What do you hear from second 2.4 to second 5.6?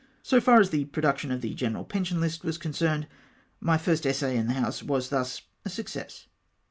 was concerned, my first essay in the House was thus